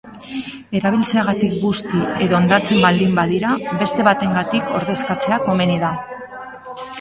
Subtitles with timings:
[0.77, 3.53] Erabiltzeagatik busti edo hondatzen baldin badira,
[3.83, 5.93] beste batengatik ordezkatzea komeni da.